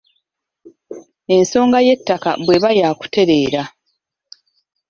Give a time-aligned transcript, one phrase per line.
[1.35, 3.63] Ensonga y'ettaka bw'eba yaakutereera